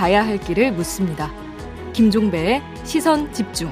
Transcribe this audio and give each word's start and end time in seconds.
가야 0.00 0.26
할 0.26 0.38
길을 0.38 0.72
묻습니다. 0.72 1.30
김종배의 1.92 2.62
시선 2.84 3.30
집중. 3.34 3.68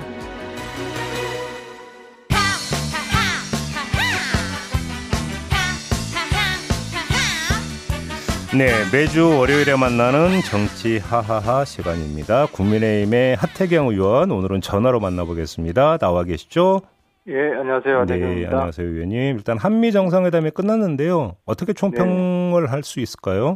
네, 8.55 8.69
매주 8.93 9.39
월요일에 9.39 9.77
만나는 9.77 10.43
정치 10.43 10.99
하하하 10.99 11.65
시간입니다. 11.65 12.45
국민의힘의 12.53 13.37
하태경 13.37 13.89
의원 13.89 14.31
오늘은 14.31 14.61
전화로 14.61 15.01
만나보겠습니다. 15.01 15.97
나와 15.97 16.25
계시죠? 16.25 16.83
예, 17.29 17.39
안녕하세요. 17.59 18.05
네, 18.05 18.45
안녕하세요, 18.45 18.87
의원님. 18.87 19.37
일단 19.39 19.57
한미 19.57 19.93
정상회담이 19.93 20.51
끝났는데요. 20.51 21.37
어떻게 21.47 21.73
총평을 21.73 22.65
네. 22.65 22.69
할수 22.69 23.01
있을까요? 23.01 23.55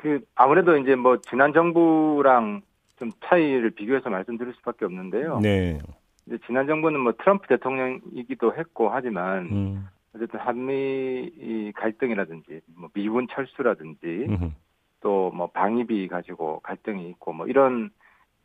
그 0.00 0.20
아무래도 0.34 0.78
이제 0.78 0.94
뭐 0.96 1.18
지난 1.20 1.52
정부랑 1.52 2.62
좀 2.98 3.10
차이를 3.26 3.70
비교해서 3.70 4.08
말씀드릴 4.08 4.54
수밖에 4.54 4.86
없는데요. 4.86 5.40
네. 5.40 5.78
이제 6.26 6.38
지난 6.46 6.66
정부는 6.66 7.00
뭐 7.00 7.12
트럼프 7.18 7.46
대통령이기도 7.48 8.54
했고 8.54 8.88
하지만 8.88 9.46
음. 9.52 9.88
어쨌든 10.14 10.40
한미 10.40 11.72
갈등이라든지 11.76 12.62
뭐 12.76 12.88
미군 12.94 13.28
철수라든지 13.30 14.26
또 15.02 15.30
뭐 15.34 15.48
방위비 15.48 16.08
가지고 16.08 16.60
갈등이 16.60 17.08
있고 17.10 17.32
뭐 17.32 17.46
이런 17.46 17.90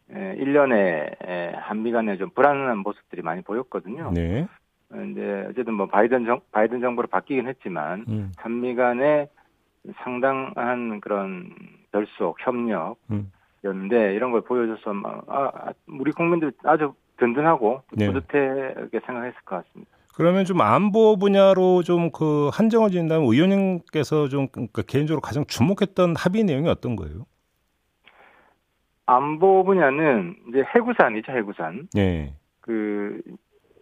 일련의 0.09 1.15
한미 1.55 1.91
간에 1.91 2.17
좀 2.17 2.29
불안한 2.31 2.79
모습들이 2.79 3.21
많이 3.21 3.41
보였거든요. 3.41 4.11
네. 4.13 4.45
이제 5.11 5.47
어쨌든 5.49 5.73
뭐 5.73 5.87
바이든 5.87 6.25
정 6.25 6.41
바이든 6.51 6.81
정부로 6.81 7.07
바뀌긴 7.07 7.47
했지만 7.47 8.05
음. 8.09 8.31
한미 8.37 8.75
간에 8.75 9.29
상당한 10.03 10.99
그런 11.01 11.53
결속 11.91 12.37
협력이었는데 12.39 12.97
음. 13.11 14.15
이런 14.15 14.31
걸 14.31 14.41
보여줘서 14.41 14.93
아, 15.27 15.71
우리 15.87 16.11
국민들 16.11 16.51
아주 16.63 16.93
든든하고 17.17 17.81
네. 17.93 18.07
뿌듯하게 18.07 18.99
생각했을 19.05 19.39
것 19.45 19.63
같습니다. 19.63 19.91
그러면 20.15 20.45
좀 20.45 20.61
안보 20.61 21.17
분야로 21.17 21.83
좀 21.83 22.09
그 22.11 22.49
한정을 22.53 22.89
지는다면 22.89 23.25
의원님께서 23.25 24.29
좀 24.29 24.47
그러니까 24.47 24.81
개인적으로 24.83 25.21
가장 25.21 25.45
주목했던 25.45 26.15
합의 26.17 26.43
내용이 26.43 26.69
어떤 26.69 26.95
거예요? 26.95 27.25
안보 29.05 29.63
분야는 29.63 30.35
이제 30.49 30.63
해구산이죠, 30.73 31.31
해구산. 31.31 31.87
네. 31.93 32.33
그 32.61 33.21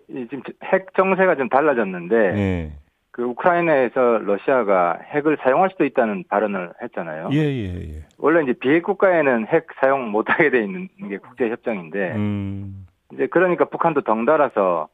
지금 0.08 0.42
핵 0.64 0.94
정세가 0.96 1.36
좀 1.36 1.50
달라졌는데 1.50 2.34
네. 2.34 2.80
그 3.14 3.22
우크라이나에서 3.22 4.18
러시아가 4.24 4.98
핵을 5.14 5.38
사용할 5.42 5.70
수도 5.70 5.86
있다는 5.86 6.24
발언을 6.30 6.74
했잖아요. 6.82 7.30
예, 7.32 7.38
예, 7.38 7.96
예. 7.98 8.06
원래 8.18 8.42
이제 8.42 8.54
비핵 8.54 8.82
국가에는 8.82 9.46
핵 9.46 9.68
사용 9.80 10.10
못하게 10.10 10.50
돼 10.50 10.64
있는 10.64 10.90
게 11.08 11.20
국제 11.20 11.48
협정인데 11.48 12.16
음. 12.16 12.88
이제 13.14 13.28
그러니까 13.28 13.66
북한도 13.66 14.02
덩달아서 14.02 14.88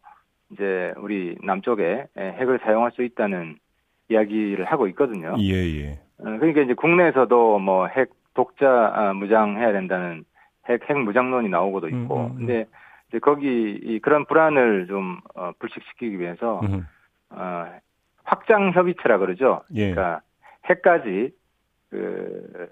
이제 0.52 0.94
우리 0.98 1.38
남쪽에 1.42 2.08
핵을 2.18 2.60
사용할 2.64 2.92
수 2.92 3.04
있다는 3.04 3.58
이야기를 4.10 4.66
하고 4.66 4.88
있거든요. 4.90 5.36
예, 5.40 5.54
예. 5.54 5.92
어, 6.20 6.24
그러니까 6.24 6.60
이제 6.62 6.74
국내에서도 6.74 7.60
뭐 7.60 7.88
핵 7.88 8.10
독자 8.34 8.92
아, 8.94 9.14
무장해야 9.14 9.72
된다는 9.72 10.26
핵, 10.68 10.90
핵 10.90 10.98
무장론이 10.98 11.48
나오고도 11.48 11.88
있고. 11.88 12.18
음, 12.18 12.26
음, 12.26 12.32
음. 12.32 12.38
근데 12.38 12.66
이제 13.08 13.20
거기 13.20 13.80
이 13.82 14.00
그런 14.00 14.26
불안을 14.26 14.88
좀 14.88 15.20
어, 15.36 15.52
불식시키기 15.58 16.20
위해서 16.20 16.60
음. 16.64 16.86
어, 17.30 17.66
확장 18.30 18.72
협의체라 18.72 19.18
그러죠. 19.18 19.62
예. 19.74 19.92
그러니까 19.92 20.22
핵까지 20.66 21.32
그 21.90 22.70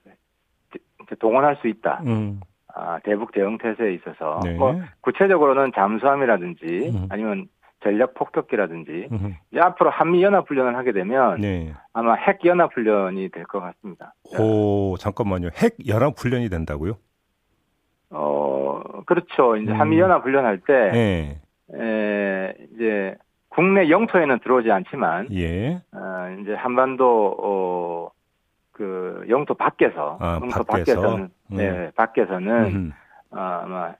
동원할 1.19 1.55
수 1.57 1.67
있다. 1.67 2.01
음. 2.05 2.39
아, 2.75 2.99
대북 3.03 3.31
대응 3.31 3.57
태세에 3.57 3.93
있어서 3.95 4.39
네. 4.43 4.53
뭐 4.53 4.79
구체적으로는 5.01 5.71
잠수함이라든지 5.73 6.91
음. 6.93 7.07
아니면 7.09 7.47
전략 7.83 8.13
폭격기라든지 8.13 9.07
이제 9.51 9.59
앞으로 9.59 9.89
한미 9.89 10.21
연합 10.23 10.47
훈련을 10.49 10.75
하게 10.75 10.91
되면 10.91 11.39
네. 11.41 11.73
아마 11.93 12.13
핵 12.15 12.45
연합 12.45 12.75
훈련이 12.75 13.29
될 13.29 13.45
것 13.45 13.59
같습니다. 13.61 14.13
오 14.39 14.95
잠깐만요. 14.97 15.49
핵 15.55 15.75
연합 15.87 16.13
훈련이 16.17 16.49
된다고요? 16.49 16.97
어 18.11 18.81
그렇죠. 19.05 19.55
이제 19.57 19.71
음. 19.71 19.79
한미 19.79 19.99
연합 19.99 20.23
훈련할 20.23 20.59
때 20.59 20.91
네. 20.91 21.41
에, 21.73 22.53
이제 22.75 23.15
국내 23.57 23.89
영토에는 23.89 24.37
들어오지 24.43 24.71
않지만 24.71 25.29
예. 25.33 25.81
어, 25.91 26.37
이제 26.39 26.53
한반도 26.53 27.35
어, 27.41 28.11
그 28.71 29.25
영토 29.29 29.55
밖에서 29.55 30.19
아, 30.21 30.37
영토 30.39 30.63
밖에서? 30.63 31.01
밖에서는 31.01 31.23
음. 31.23 31.57
네 31.57 31.91
밖에서는 31.95 32.93
어, 33.31 33.37
아마 33.39 33.95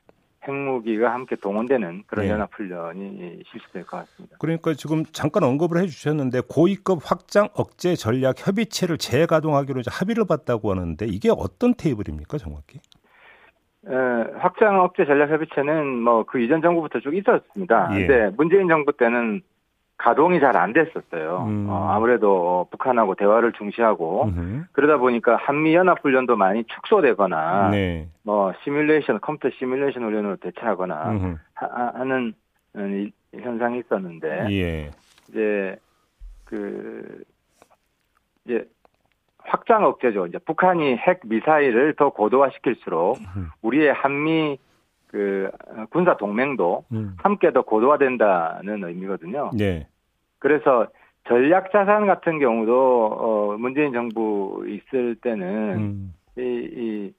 핵무기가 0.47 1.11
함께 1.11 1.35
동원되는 1.35 2.03
그런 2.05 2.25
네. 2.27 2.31
연합훈련이 2.33 3.41
실시될 3.51 3.87
것 3.87 3.97
같습니다. 3.97 4.37
그러니까 4.39 4.75
지금 4.75 5.03
잠깐 5.05 5.41
언급을 5.41 5.81
해주셨는데 5.81 6.41
고위급 6.47 6.99
확장 7.03 7.49
억제 7.55 7.95
전략 7.95 8.35
협의체를 8.45 8.99
재가동하기로 8.99 9.79
이제 9.79 9.89
합의를 9.91 10.25
봤다고 10.25 10.69
하는데 10.69 11.03
이게 11.07 11.31
어떤 11.35 11.73
테이블입니까 11.73 12.37
정확히? 12.37 12.79
에, 13.89 14.37
확장 14.37 14.81
억제 14.81 15.05
전략 15.05 15.29
협의체는 15.29 15.85
뭐 16.01 16.23
그 16.25 16.39
이전 16.39 16.61
정부부터 16.61 16.99
쭉 16.99 17.15
있었습니다. 17.15 17.89
예. 17.93 18.07
근데 18.07 18.35
문재인 18.35 18.67
정부 18.67 18.91
때는 18.91 19.41
가동이 19.97 20.39
잘 20.39 20.55
안 20.57 20.73
됐었어요. 20.73 21.45
음. 21.47 21.67
어, 21.69 21.89
아무래도 21.89 22.67
북한하고 22.69 23.15
대화를 23.15 23.53
중시하고 23.53 24.25
음흠. 24.25 24.65
그러다 24.73 24.97
보니까 24.97 25.37
한미 25.37 25.73
연합 25.73 26.03
훈련도 26.03 26.35
많이 26.35 26.63
축소되거나 26.65 27.69
네. 27.71 28.07
뭐 28.23 28.53
시뮬레이션 28.63 29.19
컴퓨터 29.21 29.49
시뮬레이션 29.57 30.03
훈련으로 30.03 30.35
대체하거나 30.35 31.37
하, 31.55 31.91
하는 31.95 32.33
현상이 33.33 33.79
있었는데 33.79 34.47
예. 34.51 34.91
이제 35.29 35.75
그 36.45 37.23
이제 38.45 38.65
확장 39.47 39.85
억제죠. 39.85 40.27
이제 40.27 40.37
북한이 40.39 40.97
핵 40.97 41.21
미사일을 41.25 41.95
더 41.95 42.09
고도화시킬수록 42.09 43.17
우리의 43.61 43.93
한미 43.93 44.57
그 45.07 45.49
군사 45.89 46.17
동맹도 46.17 46.83
음. 46.91 47.15
함께 47.17 47.51
더 47.51 47.61
고도화된다는 47.61 48.83
의미거든요. 48.83 49.51
네. 49.57 49.87
그래서 50.39 50.87
전략 51.27 51.71
자산 51.71 52.05
같은 52.05 52.39
경우도 52.39 53.05
어 53.05 53.57
문재인 53.57 53.93
정부 53.93 54.65
있을 54.67 55.15
때는 55.15 55.73
음. 55.77 56.13
이, 56.37 56.41
이 56.41 57.13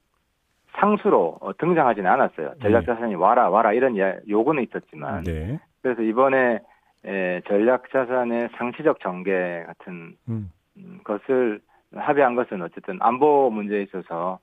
상수로 0.78 1.38
어, 1.40 1.56
등장하지는 1.56 2.10
않았어요. 2.10 2.54
전략 2.60 2.80
네. 2.80 2.86
자산이 2.86 3.14
와라 3.14 3.48
와라 3.48 3.72
이런 3.72 3.96
요구는 4.28 4.62
있었지만 4.64 5.24
네. 5.24 5.58
그래서 5.82 6.02
이번에 6.02 6.60
에, 7.04 7.40
전략 7.48 7.90
자산의 7.90 8.50
상시적 8.56 9.00
전개 9.00 9.64
같은 9.66 10.16
음. 10.28 10.50
음. 10.76 11.00
것을 11.04 11.60
합의한 11.94 12.34
것은 12.34 12.62
어쨌든 12.62 12.98
안보 13.00 13.50
문제에 13.50 13.82
있어서 13.82 14.38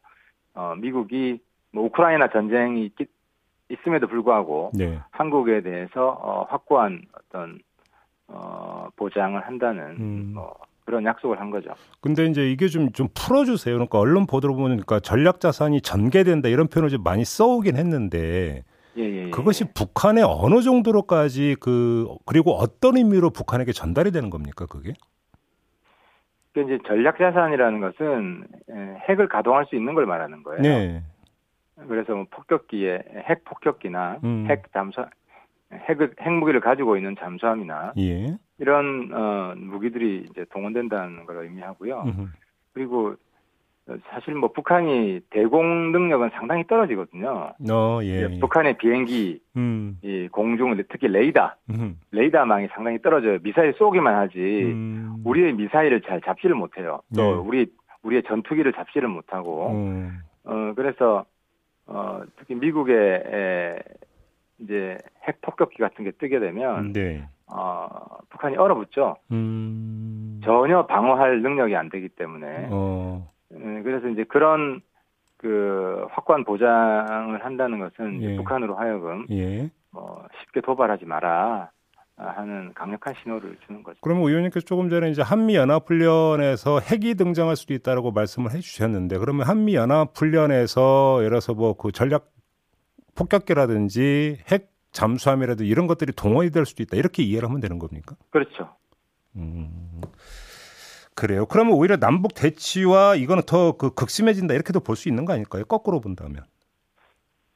어 0.54 0.76
미국이 0.78 1.40
뭐 1.72 1.84
우크라이나 1.86 2.30
전쟁이 2.30 2.86
있기 2.86 3.06
있음에도 3.70 4.08
불구하고 4.08 4.72
네. 4.74 5.00
한국에 5.12 5.62
대해서 5.62 6.10
어, 6.22 6.46
확고한 6.50 7.02
어떤 7.14 7.60
어, 8.28 8.88
보장을 8.96 9.40
한다는 9.42 9.84
음. 10.00 10.32
뭐 10.36 10.54
그런 10.86 11.04
약속을 11.04 11.40
한 11.40 11.50
거죠. 11.50 11.72
근데 12.00 12.26
이제 12.26 12.50
이게 12.50 12.68
좀좀 12.68 13.08
풀어주세요. 13.14 13.74
그러니까 13.74 14.00
언론 14.00 14.28
보도로 14.28 14.56
보니까 14.56 15.00
전략 15.00 15.40
자산이 15.40 15.82
전개된다 15.82 16.50
이런 16.50 16.68
표현을 16.68 16.90
좀 16.90 17.04
많이 17.04 17.26
써오긴 17.26 17.76
했는데 17.76 18.64
예, 18.98 19.02
예, 19.02 19.26
예. 19.26 19.30
그것이 19.32 19.74
북한에 19.74 20.22
어느 20.22 20.62
정도로까지 20.62 21.58
그 21.60 22.08
그리고 22.26 22.52
어떤 22.54 22.98
의미로 22.98 23.32
북한에게 23.32 23.72
전달이 23.72 24.12
되는 24.12 24.30
겁니까 24.30 24.68
그게? 24.68 24.94
그 26.56 26.62
이제 26.62 26.80
전략 26.88 27.18
자산이라는 27.18 27.82
것은 27.82 28.48
핵을 29.10 29.28
가동할 29.28 29.66
수 29.66 29.76
있는 29.76 29.94
걸 29.94 30.06
말하는 30.06 30.42
거예요. 30.42 30.62
네. 30.62 31.04
그래서 31.90 32.16
뭐 32.16 32.26
폭격기에 32.32 33.04
핵 33.30 33.44
폭격기나 33.44 34.20
음. 34.24 34.48
핵 34.50 34.72
잠수 34.72 35.06
핵을 35.74 36.16
핵무기를 36.22 36.62
가지고 36.62 36.96
있는 36.96 37.18
잠수함이나 37.20 37.92
예. 37.98 38.38
이런 38.58 39.12
어 39.14 39.54
무기들이 39.58 40.28
이제 40.32 40.46
동원된다는 40.54 41.26
걸 41.26 41.44
의미하고요. 41.44 42.04
음흠. 42.04 42.28
그리고 42.72 43.16
사실 44.10 44.34
뭐 44.34 44.52
북한이 44.52 45.22
대공 45.30 45.92
능력은 45.92 46.32
상당히 46.34 46.66
떨어지거든요. 46.66 47.54
어, 47.70 48.00
예, 48.02 48.28
예. 48.32 48.40
북한의 48.40 48.78
비행기, 48.78 49.40
음. 49.58 50.00
이 50.02 50.28
공중 50.32 50.76
특히 50.90 51.08
레이더, 51.08 51.54
음. 51.70 52.00
레이더망이 52.12 52.68
상당히 52.74 53.00
떨어져요. 53.02 53.38
미사일 53.44 53.74
쏘기만 53.74 54.16
하지 54.16 54.40
음. 54.40 55.18
우리의 55.24 55.54
미사일을 55.54 56.02
잘 56.02 56.20
잡지를 56.22 56.56
못해요. 56.56 57.02
또 57.16 57.22
네. 57.22 57.32
우리 57.34 57.72
우리의 58.02 58.24
전투기를 58.24 58.74
잡지를 58.74 59.08
못하고, 59.08 59.72
음. 59.72 60.20
어 60.46 60.74
그래서 60.76 61.26
어, 61.86 62.22
특히 62.38 62.56
미국의 62.56 62.96
에, 62.96 63.80
이제 64.60 64.98
핵 65.28 65.42
폭격기 65.42 65.78
같은 65.78 66.04
게 66.04 66.12
뜨게 66.12 66.40
되면 66.40 66.94
네. 66.94 67.28
어, 67.54 67.88
북한이 68.30 68.58
얼어붙죠. 68.58 69.18
음... 69.32 70.42
전혀 70.44 70.86
방어할 70.88 71.42
능력이 71.42 71.76
안 71.76 71.90
되기 71.90 72.10
때문에. 72.10 72.70
어... 72.72 73.28
에, 73.56 73.82
그래서 73.84 74.08
이제 74.10 74.24
그런 74.26 74.82
그 75.38 76.06
확고한 76.12 76.44
보장을 76.44 77.44
한다는 77.46 77.80
것은 77.80 78.22
예. 78.22 78.36
북한으로 78.38 78.76
하여금 78.76 79.26
예. 79.32 79.70
뭐 79.92 80.26
쉽게 80.42 80.62
도발하지 80.62 81.06
마라 81.06 81.70
하는 82.18 82.74
강력한 82.74 83.14
신호를 83.22 83.58
주는 83.68 83.84
거죠. 83.84 83.98
그러면 84.02 84.24
의원님께서 84.28 84.66
조금 84.66 84.90
전에 84.90 85.10
이제 85.10 85.22
한미 85.22 85.56
연합 85.56 85.88
훈련에서 85.90 86.80
핵이 86.80 87.16
등장할 87.16 87.58
수도 87.58 87.74
있다라고 87.74 88.12
말씀을 88.12 88.52
해주셨는데 88.52 89.18
그러면 89.18 89.46
한미 89.48 89.76
연합 89.76 90.16
훈련에서 90.16 91.18
예를 91.20 91.30
들어서 91.32 91.54
뭐 91.54 91.74
그 91.74 91.92
전략 91.92 92.32
폭격기라든지 93.16 94.40
핵 94.52 94.72
잠수함이라도 94.92 95.66
이런 95.66 95.88
것들이 95.88 96.14
동원이 96.14 96.52
될 96.52 96.66
수도 96.66 96.84
있다 96.84 96.96
이렇게 96.98 97.22
이해를 97.24 97.50
하면 97.50 97.60
되는 97.60 97.80
겁니까? 97.80 98.16
그렇죠. 98.30 98.70
음. 99.36 99.75
그래요. 101.16 101.46
그러면 101.46 101.74
오히려 101.76 101.96
남북 101.98 102.34
대치와 102.36 103.16
이거는 103.16 103.44
더 103.46 103.72
그 103.78 103.94
극심해진다 103.94 104.54
이렇게도 104.54 104.82
볼 104.82 104.96
수 104.96 105.08
있는 105.10 105.26
거 105.26 105.34
아닐까요? 105.34 105.64
거꾸로 105.66 106.00
본다면. 106.02 106.44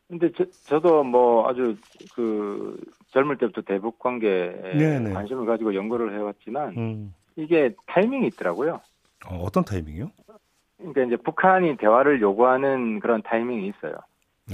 근데 0.07 0.31
저, 0.35 0.45
저도 0.65 1.03
뭐 1.03 1.47
아주 1.47 1.75
그 2.15 2.79
젊을 3.09 3.37
때부터 3.37 3.61
대북 3.61 3.99
관계에 3.99 4.75
네네. 4.77 5.13
관심을 5.13 5.45
가지고 5.45 5.75
연구를 5.75 6.17
해왔지만 6.17 6.69
음. 6.77 7.13
이게 7.35 7.75
타이밍이 7.87 8.27
있더라고요. 8.27 8.81
어, 9.27 9.35
어떤 9.43 9.63
타이밍이요? 9.65 10.09
그러니까 10.77 11.03
이제 11.03 11.15
북한이 11.17 11.77
대화를 11.77 12.21
요구하는 12.21 12.99
그런 13.01 13.21
타이밍이 13.21 13.67
있어요. 13.67 13.93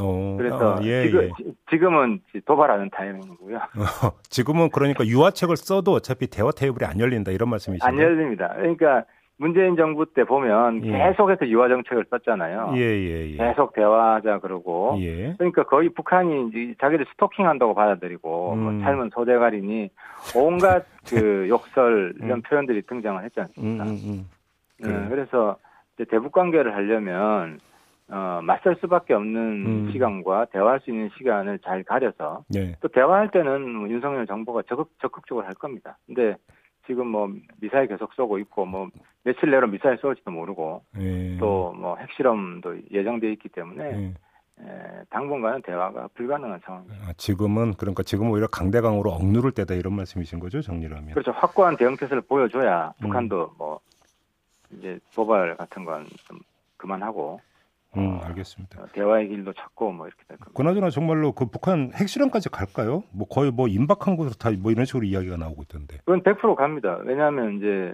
오, 0.02 0.38
그래서 0.38 0.78
아, 0.78 0.80
예, 0.84 1.04
지금, 1.04 1.24
예. 1.24 1.30
지금은 1.70 2.22
도발하는 2.46 2.90
타이밍이고요. 2.92 3.58
어, 4.04 4.12
지금은 4.30 4.70
그러니까 4.72 5.06
유화책을 5.06 5.58
써도 5.58 5.94
어차피 5.94 6.28
대화 6.28 6.52
테이블이 6.52 6.86
안 6.86 7.00
열린다 7.00 7.32
이런 7.32 7.50
말씀이시죠? 7.50 7.86
안 7.86 7.98
열립니다. 7.98 8.54
그러니까 8.56 9.06
문재인 9.38 9.76
정부 9.76 10.06
때 10.14 10.24
보면 10.24 10.86
예. 10.86 10.92
계속해서 10.92 11.48
유화 11.50 11.68
정책을 11.68 12.06
썼잖아요. 12.10 12.74
예, 12.76 12.80
예, 12.80 13.32
예. 13.32 13.38
계속 13.38 13.74
대화하자 13.74 14.40
그러고. 14.40 14.98
예. 15.02 15.34
그러니까 15.38 15.64
거의 15.64 15.90
북한이 15.90 16.50
이제 16.50 16.76
자기들 16.80 17.06
스토킹한다고 17.12 17.74
받아들이고 17.76 18.30
뭐 18.30 18.54
음. 18.54 18.60
뭐 18.60 18.84
삶은 18.84 19.10
소대가리니 19.14 19.90
온갖 20.36 20.86
그 21.10 21.48
욕설 21.50 22.14
이런 22.18 22.40
음. 22.40 22.42
표현들이 22.44 22.84
등장을 22.84 23.24
했지 23.24 23.40
않습니까? 23.42 23.84
음, 23.84 23.90
음, 23.90 24.30
음. 24.84 24.88
네, 24.88 25.10
그래서 25.10 25.58
이제 25.96 26.06
대북 26.06 26.32
관계를 26.32 26.74
하려면 26.74 27.60
어, 28.08 28.40
맞설 28.44 28.78
수밖에 28.82 29.14
없는 29.14 29.38
음. 29.88 29.92
시간과 29.92 30.46
대화할 30.46 30.80
수 30.82 30.92
있는 30.92 31.10
시간을 31.18 31.60
잘 31.60 31.84
가려서 31.84 32.44
네. 32.50 32.76
또 32.80 32.88
대화할 32.88 33.32
때는 33.32 33.68
뭐 33.74 33.90
윤석열 33.90 34.28
정부가 34.28 34.62
적극 34.70 34.92
적극적으로 35.02 35.46
할 35.46 35.54
겁니다. 35.56 35.98
근데 36.06 36.36
지금 36.86 37.08
뭐 37.08 37.28
미사일 37.60 37.88
계속 37.88 38.14
쏘고 38.14 38.38
있고 38.40 38.66
뭐 38.66 38.90
며칠 39.24 39.50
내로 39.50 39.68
미사일 39.68 39.98
쏠지도 39.98 40.30
모르고 40.30 40.84
네. 40.96 41.36
또뭐 41.40 41.98
핵실험도 41.98 42.92
예정돼 42.92 43.32
있기 43.34 43.50
때문에 43.50 43.92
네. 43.92 44.14
에, 44.62 45.04
당분간은 45.10 45.64
대화가 45.64 46.08
불가능한 46.14 46.60
상황입니다. 46.64 47.08
아, 47.10 47.14
지금은 47.18 47.74
그러니까 47.74 48.04
지금 48.04 48.30
오히려 48.30 48.46
강대강으로 48.48 49.10
억누를 49.10 49.52
때다 49.52 49.74
이런 49.74 49.94
말씀이신 49.96 50.40
거죠, 50.40 50.62
정리를 50.62 50.96
하면. 50.96 51.10
그렇죠. 51.12 51.32
확고한 51.32 51.76
대응 51.76 51.98
태세를 51.98 52.22
보여줘야 52.22 52.94
음. 53.00 53.02
북한도 53.02 53.56
뭐 53.58 53.80
이제 54.78 55.00
도발 55.16 55.58
같은 55.58 55.84
건 55.86 56.06
좀 56.28 56.38
그만하고 56.78 57.40
음, 57.98 58.20
알겠습니다. 58.24 58.82
어, 58.82 58.86
대화의 58.94 59.28
길도 59.30 59.54
찾고 59.54 59.92
뭐 59.92 60.08
이렇게 60.08 60.24
될 60.28 60.38
겁니다. 60.38 60.52
그나저나 60.58 60.90
정말로 60.90 61.32
그 61.32 61.46
북한 61.46 61.92
핵실험까지 61.94 62.50
갈까요? 62.50 63.04
뭐 63.14 63.28
거의 63.28 63.52
뭐 63.52 63.68
임박한 63.68 64.16
곳으로 64.18 64.34
다 64.36 64.52
뭐 64.62 64.72
이런 64.72 64.86
식으로 64.86 65.04
이야기가 65.06 65.38
나오고 65.38 65.64
있던데. 65.64 65.98
그건 66.06 66.22
100% 66.24 66.56
갑니다. 66.56 67.00
왜냐하면 67.04 67.58
이제 67.58 67.94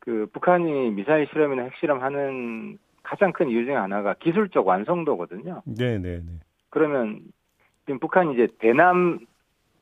그 0.00 0.26
북한이 0.32 0.90
미사일 0.90 1.26
실험이나 1.32 1.62
핵실험 1.64 2.02
하는 2.02 2.78
가장 3.02 3.32
큰 3.32 3.48
이유 3.50 3.64
중에 3.64 3.74
하나가 3.74 4.14
기술적 4.14 4.66
완성도거든요. 4.66 5.62
네, 5.66 5.98
네, 5.98 6.18
네. 6.18 6.32
그러면 6.70 7.20
지금 7.86 7.98
북한이 8.00 8.34
이제 8.34 8.48
대남 8.58 9.20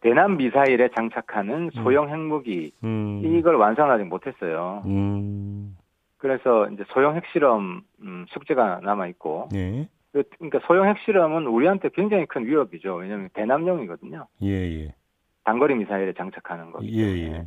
대남 0.00 0.36
미사일에 0.36 0.88
장착하는 0.96 1.64
음. 1.66 1.70
소형 1.70 2.08
핵무기 2.10 2.72
음. 2.82 3.22
이걸 3.24 3.54
완성하지 3.54 4.02
못했어요. 4.04 4.82
음. 4.86 5.76
그래서 6.22 6.68
이제 6.68 6.84
소형 6.94 7.16
핵실험 7.16 7.82
음, 8.02 8.26
숙제가 8.28 8.78
남아 8.84 9.08
있고. 9.08 9.48
예. 9.54 9.88
그, 10.12 10.22
그러니까 10.38 10.60
소형 10.68 10.86
핵실험은 10.86 11.48
우리한테 11.48 11.88
굉장히 11.92 12.26
큰 12.26 12.46
위협이죠. 12.46 12.94
왜냐하면 12.94 13.28
대남용이거든요. 13.32 14.28
예, 14.42 14.48
예. 14.48 14.94
단거리 15.42 15.74
미사일에 15.74 16.12
장착하는 16.12 16.70
거기 16.70 16.96
예, 16.96 17.02
예. 17.24 17.46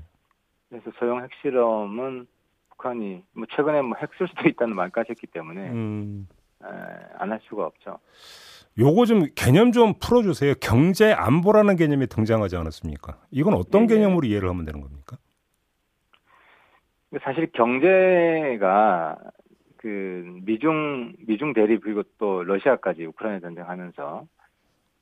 그래서 0.67 0.91
소형 0.99 1.23
핵실험은 1.23 2.27
북한이 2.71 3.23
뭐 3.33 3.45
최근에 3.55 3.81
뭐 3.81 3.95
핵 3.97 4.09
쓸 4.17 4.27
수도 4.27 4.49
있다는 4.49 4.75
말까지 4.75 5.11
했기 5.11 5.25
때문에 5.27 5.69
음. 5.69 6.27
안할 7.17 7.39
수가 7.43 7.65
없죠. 7.67 7.99
요거 8.77 9.05
좀 9.05 9.27
개념 9.35 9.71
좀 9.71 9.93
풀어주세요. 10.01 10.55
경제 10.59 11.13
안보라는 11.13 11.77
개념이 11.77 12.07
등장하지 12.07 12.57
않았습니까? 12.57 13.19
이건 13.31 13.53
어떤 13.53 13.87
네, 13.87 13.95
개념으로 13.95 14.27
이해를 14.27 14.49
하면 14.49 14.65
되는 14.65 14.81
겁니까? 14.81 15.15
사실 17.23 17.47
경제가 17.53 19.17
그 19.77 20.39
미중 20.45 21.13
미중 21.27 21.53
대립 21.53 21.83
그리고 21.83 22.03
또 22.17 22.43
러시아까지 22.43 23.05
우크라이나 23.05 23.39
전쟁하면서 23.39 24.25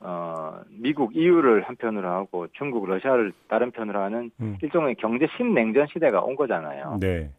어 0.02 0.62
미국 0.70 1.16
EU를 1.16 1.62
한편으로 1.64 2.10
하고 2.10 2.48
중국 2.54 2.86
러시아를 2.88 3.32
다른 3.48 3.72
편으로 3.72 4.02
하는 4.02 4.32
음. 4.42 4.58
일종의 4.62 4.96
경제 4.96 5.28
신냉전 5.38 5.88
시대가 5.88 6.22
온 6.22 6.36
거잖아요. 6.36 6.98
네. 7.00 7.30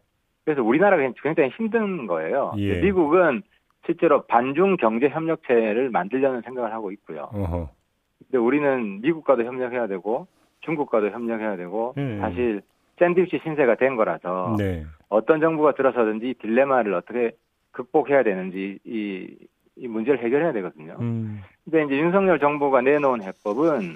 그래서 0.43 0.63
우리나라가 0.63 1.07
굉장히 1.21 1.49
힘든 1.49 2.07
거예요. 2.07 2.53
예. 2.57 2.81
미국은 2.81 3.43
실제로 3.85 4.23
반중 4.23 4.77
경제 4.77 5.09
협력체를 5.09 5.89
만들려는 5.91 6.41
생각을 6.41 6.73
하고 6.73 6.91
있고요. 6.91 7.29
어허. 7.31 7.69
근데 8.19 8.37
우리는 8.37 9.01
미국과도 9.01 9.43
협력해야 9.43 9.87
되고 9.87 10.27
중국과도 10.61 11.09
협력해야 11.11 11.57
되고 11.57 11.93
음. 11.97 12.19
사실 12.19 12.61
샌드위치 12.99 13.39
신세가 13.43 13.75
된 13.75 13.95
거라서 13.95 14.55
네. 14.57 14.85
어떤 15.09 15.39
정부가 15.39 15.73
들어서든지 15.73 16.35
딜레마를 16.41 16.93
어떻게 16.93 17.31
극복해야 17.71 18.23
되는지 18.23 18.79
이, 18.85 19.27
이 19.75 19.87
문제를 19.87 20.23
해결해야 20.23 20.53
되거든요. 20.53 20.95
음. 20.99 21.41
근데 21.63 21.83
이제 21.83 21.97
윤석열 21.97 22.39
정부가 22.39 22.81
내놓은 22.81 23.21
해법은 23.21 23.95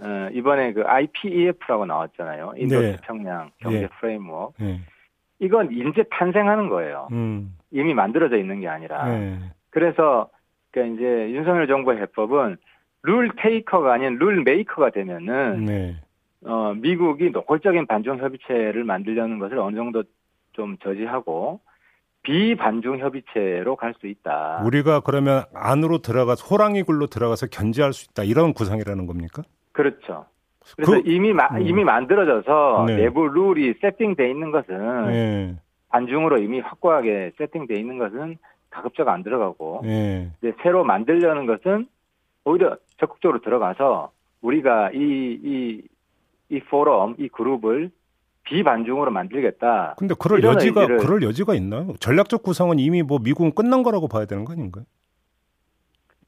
어, 0.00 0.28
이번에 0.32 0.72
그 0.72 0.84
IPEF라고 0.86 1.86
나왔잖아요. 1.86 2.52
인도 2.56 2.80
네. 2.80 2.92
태평양 2.92 3.50
경제 3.58 3.80
네. 3.80 3.88
framework. 3.98 4.62
네. 4.62 4.80
이건 5.40 5.72
이제 5.72 6.04
탄생하는 6.10 6.68
거예요. 6.68 7.08
음. 7.12 7.56
이미 7.70 7.94
만들어져 7.94 8.36
있는 8.36 8.60
게 8.60 8.68
아니라. 8.68 9.06
네. 9.08 9.38
그래서 9.70 10.28
그러니까 10.70 10.94
이제 10.96 11.30
윤석열 11.32 11.66
정부의 11.66 12.00
해법은 12.00 12.56
rule 13.02 13.30
taker가 13.36 13.92
아닌 13.92 14.18
rule 14.18 14.42
maker가 14.42 14.90
되면은 14.90 15.64
네. 15.64 15.96
어, 16.44 16.74
미국이 16.74 17.30
노골적인 17.30 17.86
반중 17.86 18.18
협의체를 18.18 18.84
만들려는 18.84 19.38
것을 19.38 19.58
어느 19.58 19.76
정도 19.76 20.02
좀 20.52 20.76
저지하고 20.78 21.60
비반중 22.22 22.98
협의체로 22.98 23.76
갈 23.76 23.94
수 24.00 24.06
있다. 24.06 24.62
우리가 24.64 25.00
그러면 25.00 25.44
안으로 25.54 25.98
들어가서 25.98 26.46
호랑이 26.46 26.82
굴로 26.82 27.06
들어가서 27.06 27.46
견제할 27.46 27.92
수 27.92 28.06
있다 28.10 28.24
이런 28.24 28.52
구상이라는 28.52 29.06
겁니까? 29.06 29.42
그렇죠. 29.72 30.26
그래서 30.76 30.92
그, 30.92 31.02
이미 31.06 31.32
마, 31.32 31.46
음. 31.52 31.62
이미 31.62 31.84
만들어져서 31.84 32.84
네. 32.88 32.96
내부 32.96 33.26
룰이 33.26 33.74
세팅돼 33.80 34.28
있는 34.28 34.50
것은 34.50 35.06
네. 35.06 35.56
반중으로 35.88 36.38
이미 36.38 36.60
확고하게 36.60 37.32
세팅돼 37.38 37.74
있는 37.76 37.96
것은 37.98 38.36
가급적 38.68 39.08
안 39.08 39.22
들어가고 39.22 39.80
네. 39.84 40.30
이제 40.38 40.52
새로 40.62 40.84
만들려는 40.84 41.46
것은 41.46 41.86
오히려 42.44 42.76
적극적으로 42.98 43.40
들어가서 43.40 44.10
우리가 44.42 44.90
이, 44.92 44.98
이, 45.42 45.82
이 46.50 46.60
포럼, 46.60 47.14
이 47.18 47.28
그룹을 47.28 47.90
비반중으로 48.44 49.10
만들겠다. 49.10 49.94
근데 49.98 50.14
그럴 50.18 50.42
여지가 50.42 50.82
의지를... 50.82 50.98
그럴 50.98 51.22
여지가 51.22 51.54
있나요? 51.54 51.92
전략적 52.00 52.42
구성은 52.42 52.78
이미 52.78 53.02
뭐 53.02 53.18
미국은 53.18 53.52
끝난 53.52 53.82
거라고 53.82 54.08
봐야 54.08 54.24
되는 54.24 54.44
거 54.44 54.54
아닌가요? 54.54 54.84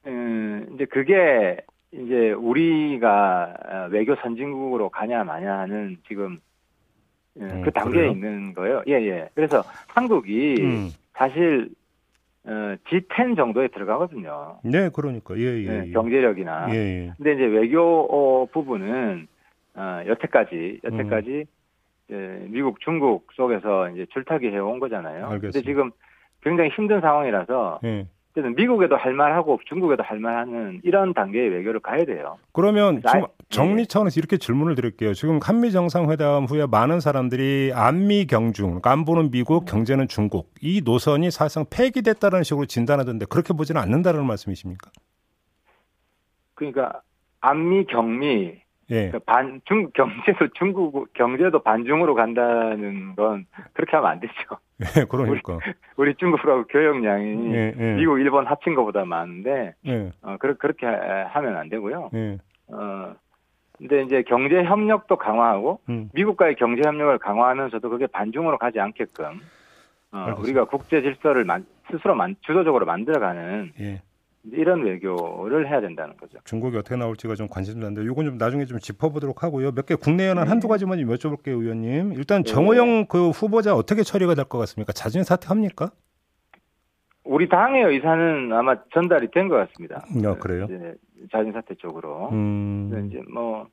음, 0.06 0.66
이제 0.74 0.84
그게 0.84 1.58
이제 1.92 2.32
우리가 2.32 3.88
외교 3.90 4.14
선진국으로 4.16 4.90
가냐 4.90 5.24
마냐 5.24 5.58
하는 5.60 5.96
지금 6.06 6.38
음, 7.38 7.62
그 7.64 7.70
단계에 7.70 8.02
그래요? 8.02 8.12
있는 8.12 8.54
거예요. 8.54 8.82
예, 8.86 8.92
예. 8.92 9.28
그래서 9.34 9.62
한국이 9.88 10.56
음. 10.60 10.90
사실 11.14 11.70
어, 12.44 12.76
G10 12.88 13.36
정도에 13.36 13.68
들어가거든요. 13.68 14.60
네, 14.64 14.90
그러니까 14.90 15.36
예, 15.38 15.42
예, 15.42 15.68
네, 15.68 15.90
경제력이나. 15.90 16.68
예, 16.70 16.74
예. 16.74 17.12
근데 17.16 17.34
이제 17.34 17.44
외교 17.44 17.80
어, 17.80 18.46
부분은 18.46 19.26
어, 19.74 20.02
여태까지 20.06 20.80
여태까지 20.84 21.46
음. 22.10 22.48
미국, 22.50 22.80
중국 22.80 23.28
속에서 23.34 23.88
이제 23.90 24.06
줄타기 24.12 24.48
해온 24.48 24.80
거잖아요. 24.80 25.26
알겠습니다. 25.26 25.52
근데 25.52 25.62
지금 25.62 25.90
굉장히 26.42 26.70
힘든 26.70 27.00
상황이라서 27.00 27.80
예. 27.84 28.06
어쨌든 28.30 28.54
미국에도 28.54 28.96
할 28.96 29.12
말하고 29.12 29.58
중국에도 29.66 30.02
할 30.02 30.18
말하는 30.20 30.80
이런 30.84 31.12
단계의 31.14 31.50
외교를 31.50 31.80
가야 31.80 32.04
돼요. 32.04 32.38
그러면 32.52 33.02
지금 33.04 33.26
정리 33.48 33.86
차원에서 33.86 34.20
이렇게 34.20 34.36
질문을 34.36 34.76
드릴게요. 34.76 35.14
지금 35.14 35.40
한미 35.42 35.72
정상회담 35.72 36.44
후에 36.44 36.66
많은 36.66 37.00
사람들이 37.00 37.72
안미 37.74 38.26
경중, 38.26 38.66
그러니까 38.68 38.92
안보는 38.92 39.30
미국, 39.32 39.64
경제는 39.64 40.06
중국 40.06 40.52
이 40.60 40.80
노선이 40.84 41.30
사실상 41.32 41.64
폐기됐다는 41.70 42.44
식으로 42.44 42.66
진단하던데 42.66 43.26
그렇게 43.26 43.52
보지는 43.52 43.80
않는다는 43.80 44.24
말씀이십니까? 44.24 44.90
그러니까 46.54 47.00
안미 47.40 47.86
경미 47.86 48.60
예. 48.90 49.08
그러니까 49.08 49.18
반, 49.24 49.60
중, 49.64 49.90
경제도 49.94 50.48
중국, 50.54 51.12
경제도 51.14 51.62
반중으로 51.62 52.14
간다는 52.14 53.14
건 53.14 53.46
그렇게 53.72 53.96
하면 53.96 54.10
안 54.10 54.20
되죠. 54.20 54.34
예, 54.98 55.04
그러니까. 55.04 55.54
우리, 55.54 55.62
우리 55.96 56.14
중국하고 56.16 56.64
교역량이 56.64 57.54
예, 57.54 57.74
예. 57.78 57.94
미국, 57.94 58.18
일본 58.18 58.46
합친 58.46 58.74
것보다 58.74 59.04
많은데, 59.04 59.74
예. 59.86 60.12
어, 60.22 60.36
그렇게, 60.38 60.58
그렇게 60.58 60.86
하면 60.86 61.56
안 61.56 61.68
되고요. 61.68 62.10
예. 62.14 62.38
어, 62.68 63.14
근데 63.78 64.02
이제 64.02 64.22
경제 64.22 64.62
협력도 64.62 65.16
강화하고, 65.16 65.80
음. 65.88 66.10
미국과의 66.12 66.56
경제 66.56 66.82
협력을 66.84 67.16
강화하면서도 67.18 67.88
그게 67.88 68.06
반중으로 68.08 68.58
가지 68.58 68.80
않게끔, 68.80 69.40
어, 70.12 70.34
우리가 70.38 70.64
국제 70.64 71.00
질서를 71.00 71.44
만, 71.44 71.64
스스로 71.90 72.14
만, 72.14 72.34
주도적으로 72.40 72.86
만들어가는, 72.86 73.72
예. 73.80 74.02
이런 74.44 74.82
외교를 74.84 75.68
해야 75.68 75.80
된다는 75.80 76.16
거죠. 76.16 76.38
중국이 76.44 76.76
어떻게 76.76 76.96
나올지가 76.96 77.34
좀 77.34 77.46
관심사인데 77.48 78.02
이건 78.04 78.24
좀 78.24 78.38
나중에 78.38 78.64
좀 78.64 78.78
짚어보도록 78.78 79.42
하고요. 79.42 79.72
몇 79.72 79.86
개 79.86 79.94
국내 79.94 80.28
연한 80.28 80.44
네. 80.44 80.48
한두 80.50 80.66
가지만 80.68 80.98
좀 80.98 81.08
여쭤볼게요, 81.08 81.60
의원님. 81.60 82.14
일단 82.14 82.42
네. 82.42 82.50
정호영 82.52 83.06
그 83.06 83.30
후보자 83.30 83.74
어떻게 83.74 84.02
처리가 84.02 84.34
될 84.34 84.44
것 84.46 84.58
같습니까? 84.58 84.92
자진 84.92 85.22
사퇴합니까? 85.24 85.90
우리 87.24 87.48
당의 87.48 87.84
의사는 87.84 88.50
아마 88.52 88.76
전달이 88.94 89.30
된 89.30 89.48
것 89.48 89.56
같습니다. 89.68 90.04
어, 90.26 90.34
그래요? 90.38 90.66
자진 91.30 91.52
사퇴 91.52 91.74
쪽으로. 91.76 92.30
음. 92.32 93.08
이제 93.10 93.20
뭐 93.32 93.66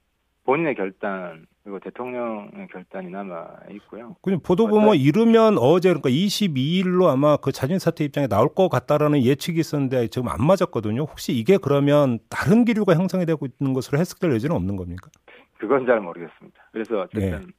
본인의 0.48 0.76
결단 0.76 1.46
그리고 1.64 1.80
대통령의 1.80 2.68
결단이 2.72 3.10
남아 3.10 3.46
있고요. 3.72 4.16
그냥 4.22 4.40
보도 4.40 4.68
보면 4.68 4.96
이르면 4.96 5.58
어제 5.58 5.90
그러니까 5.90 6.10
22일로 6.10 7.08
아마 7.10 7.36
그 7.36 7.52
자진 7.52 7.78
사퇴 7.80 8.06
입장에 8.06 8.28
나올 8.28 8.48
것 8.56 8.70
같다라는 8.70 9.24
예측이 9.24 9.60
있었는데 9.60 10.08
지금 10.08 10.30
안 10.30 10.38
맞았거든요. 10.46 11.02
혹시 11.02 11.34
이게 11.34 11.58
그러면 11.62 12.20
다른 12.30 12.64
기류가 12.64 12.94
형성이 12.96 13.26
되고 13.26 13.46
있는 13.46 13.74
것으로 13.74 14.00
해석될 14.00 14.32
여지는 14.32 14.56
없는 14.56 14.78
겁니까? 14.78 15.10
그건 15.58 15.86
잘 15.86 16.00
모르겠습니다. 16.00 16.70
그래서 16.72 17.02
어쨌든 17.02 17.52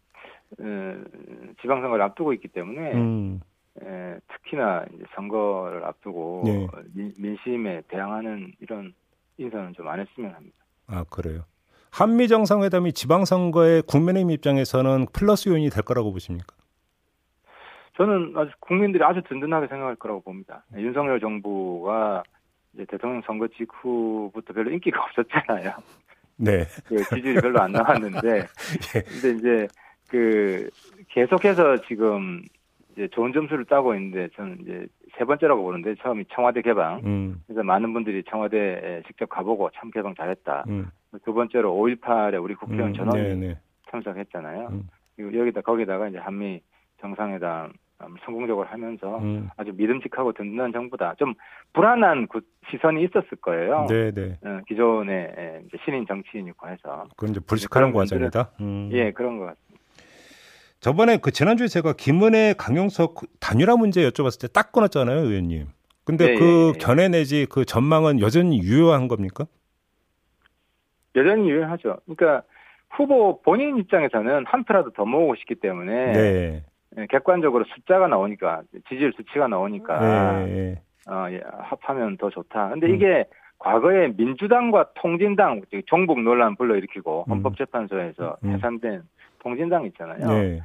네. 0.59 0.64
어, 0.64 1.52
지방선거를 1.61 2.02
앞두고 2.07 2.33
있기 2.33 2.49
때문에 2.49 2.92
음. 2.95 3.40
에, 3.83 4.16
특히나 4.28 4.87
이제 4.95 5.04
선거를 5.14 5.85
앞두고 5.85 6.42
네. 6.47 6.66
민, 6.95 7.12
민심에 7.18 7.83
대항하는 7.88 8.52
이런 8.61 8.95
인사는 9.37 9.75
좀 9.75 9.87
안 9.88 10.00
했으면 10.00 10.33
합니다. 10.35 10.57
아 10.87 11.04
그래요. 11.11 11.42
한미 11.90 12.28
정상회담이 12.28 12.92
지방선거의 12.92 13.83
국민의힘 13.83 14.30
입장에서는 14.30 15.07
플러스 15.12 15.49
요인이 15.49 15.71
될 15.71 15.83
거라고 15.83 16.12
보십니까? 16.12 16.54
저는 17.97 18.33
아주 18.37 18.52
국민들이 18.61 19.02
아주 19.02 19.21
든든하게 19.28 19.66
생각할 19.66 19.97
거라고 19.97 20.21
봅니다. 20.21 20.64
윤석열 20.76 21.18
정부가 21.18 22.23
이제 22.75 22.85
대통령 22.88 23.21
선거 23.26 23.49
직후부터 23.49 24.52
별로 24.54 24.71
인기가 24.71 25.02
없었잖아요. 25.04 25.73
네. 26.37 26.64
그 26.87 27.02
지지율이 27.04 27.40
별로 27.40 27.61
안 27.61 27.73
나왔는데, 27.73 28.47
예. 28.95 29.02
근데 29.02 29.30
이제 29.37 29.68
그 30.09 30.71
계속해서 31.09 31.78
지금 31.88 32.42
이제 32.99 33.07
좋은 33.12 33.33
점수를 33.33 33.64
따고 33.64 33.95
있는데 33.95 34.28
저는 34.35 34.59
이제 34.62 34.87
세 35.17 35.25
번째라고 35.25 35.62
보는데 35.62 35.95
처음이 36.02 36.25
청와대 36.35 36.62
개방. 36.62 37.00
음. 37.05 37.40
그래서 37.47 37.62
많은 37.62 37.93
분들이 37.93 38.25
청와대에 38.25 39.02
직접 39.07 39.28
가보고 39.28 39.71
참 39.76 39.93
개방 39.93 40.17
잘했다. 40.17 40.64
음. 40.69 40.90
두 41.25 41.33
번째로 41.33 41.73
5.18에 41.75 42.43
우리 42.43 42.57
국회의원 42.57 42.90
음. 42.90 42.95
전원이 42.95 43.23
네, 43.23 43.35
네. 43.35 43.59
참석했잖아요. 43.90 44.69
음. 44.73 44.88
그리고 45.14 45.38
여기다 45.38 45.61
거기다가 45.61 46.09
이제 46.09 46.19
한미 46.19 46.61
정상회담 47.00 47.73
성공적으로 48.25 48.67
하면서 48.67 49.19
음. 49.19 49.49
아주 49.57 49.73
믿음직하고 49.76 50.33
든든한 50.33 50.73
정부다. 50.73 51.14
좀 51.19 51.35
불안한 51.75 52.26
시선이 52.71 53.05
있었을 53.05 53.38
거예요. 53.40 53.87
네, 53.88 54.11
네. 54.11 54.38
어, 54.45 54.61
기존의 54.67 55.62
신인 55.85 56.05
정치인이고 56.07 56.69
해서. 56.69 57.07
그건 57.17 57.31
이제 57.31 57.40
불식하는 57.40 57.93
과정이다. 57.93 58.50
음. 58.61 58.88
예, 58.93 59.12
그런 59.12 59.38
것 59.38 59.47
같습니다. 59.47 59.67
저번에 60.80 61.18
그 61.18 61.30
지난주에 61.32 61.66
제가 61.66 61.94
김은혜 61.94 62.54
강용석 62.56 63.16
단일화 63.40 63.76
문제 63.76 64.08
여쭤봤을 64.08 64.40
때 64.40 64.49
딱 64.52 64.73
끊었잖아요, 64.73 65.18
의원님. 65.20 65.66
근데 66.04 66.28
네, 66.28 66.35
그 66.37 66.44
예, 66.44 66.68
예. 66.68 66.73
견해 66.78 67.08
내지 67.08 67.47
그 67.50 67.64
전망은 67.64 68.20
여전히 68.20 68.61
유효한 68.61 69.08
겁니까? 69.08 69.44
여전히 71.16 71.50
유효하죠. 71.50 71.99
그러니까 72.06 72.42
후보 72.90 73.42
본인 73.42 73.76
입장에서는 73.76 74.44
한 74.47 74.64
표라도 74.64 74.90
더 74.92 75.04
모으고 75.04 75.35
싶기 75.37 75.56
때문에 75.56 76.12
네. 76.12 76.64
예, 76.97 77.06
객관적으로 77.11 77.64
숫자가 77.75 78.06
나오니까 78.06 78.62
지지율 78.88 79.12
수치가 79.16 79.49
나오니까 79.49 80.44
네. 80.47 80.80
어, 81.11 81.26
예, 81.30 81.40
합하면 81.58 82.16
더 82.16 82.30
좋다. 82.30 82.70
근데 82.70 82.87
음. 82.87 82.94
이게 82.94 83.25
과거에 83.58 84.08
민주당과 84.16 84.90
통진당 84.94 85.62
종북 85.87 86.20
논란 86.23 86.56
불러일으키고 86.56 87.25
음. 87.28 87.30
헌법재판소에서 87.32 88.37
음. 88.44 88.52
해산된 88.54 89.02
통진당 89.40 89.85
있잖아요. 89.87 90.28
네. 90.28 90.62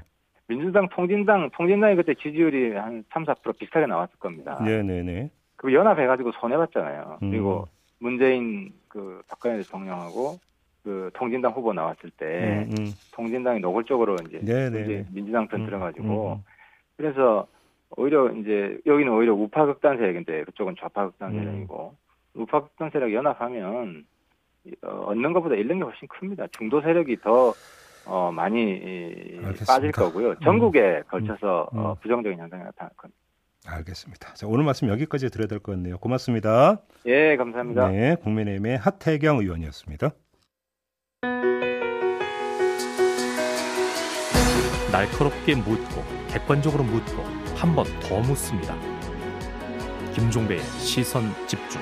민주당, 0.48 0.90
통진당, 0.90 1.50
통진당이 1.52 1.96
그때 1.96 2.14
지지율이 2.14 2.76
한 2.76 3.04
3, 3.12 3.26
4% 3.26 3.58
비슷하게 3.58 3.86
나왔을 3.86 4.18
겁니다. 4.20 4.60
네네네. 4.64 5.02
네, 5.02 5.14
네. 5.14 5.30
그 5.56 5.74
연합해가지고 5.74 6.32
손해 6.34 6.58
봤잖아요. 6.58 7.20
음. 7.22 7.30
그리고 7.32 7.68
문재인 8.00 8.74
그 8.90 9.22
박근혜 9.30 9.58
대통령하고 9.58 10.38
그 10.84 11.10
통진당 11.14 11.54
후보 11.54 11.72
나왔을 11.72 12.10
때 12.18 12.66
음, 12.68 12.76
음. 12.78 12.86
통진당이 13.14 13.62
노골적으로 13.62 14.18
이제 14.28 14.40
네네. 14.40 15.06
민주당 15.12 15.48
편 15.48 15.62
음, 15.62 15.66
들어가지고 15.66 16.34
음. 16.34 16.44
그래서 16.98 17.48
오히려 17.96 18.30
이제 18.34 18.78
여기는 18.86 19.12
오히려 19.12 19.34
우파 19.34 19.66
극단 19.66 19.98
세력인데 19.98 20.44
그쪽은 20.44 20.76
좌파 20.78 21.06
극단 21.06 21.32
세력이고 21.32 21.96
우파 22.36 22.62
극단 22.62 22.90
세력 22.90 23.14
연합하면 23.14 24.06
어, 24.82 24.88
얻는 25.08 25.34
것보다 25.34 25.56
잃는 25.56 25.78
게 25.80 25.84
훨씬 25.84 26.08
큽니다. 26.08 26.48
중도 26.52 26.82
세력이 26.82 27.18
더 27.22 27.54
어, 28.06 28.32
많이 28.32 28.60
알겠습니다. 28.72 29.66
빠질 29.66 29.92
거고요. 29.92 30.36
전국에 30.44 30.80
음. 30.80 31.04
걸쳐서 31.10 31.70
음. 31.74 31.78
어, 31.80 31.96
부정적인 32.02 32.38
현상이 32.40 32.64
나타날 32.64 32.92
겁니다. 32.98 33.20
알겠습니다. 33.66 34.34
자, 34.34 34.46
오늘 34.48 34.66
말씀 34.66 34.90
여기까지 34.90 35.30
드려야 35.30 35.48
될 35.48 35.60
것 35.60 35.72
같네요. 35.72 35.98
고맙습니다. 36.00 36.82
예, 37.06 37.38
감사합니다. 37.38 37.90
네, 37.90 38.16
국민의힘의 38.16 38.78
하태경 38.78 39.40
의원이었습니다. 39.40 40.10
날카롭게 44.92 45.56
묻고 45.56 46.04
객관적으로 46.30 46.84
묻고 46.84 47.24
한 47.56 47.74
번 47.76 47.86
더 48.02 48.20
묻습니다. 48.20 48.76
김종배의 50.14 50.60
시선 50.60 51.24
집중. 51.48 51.82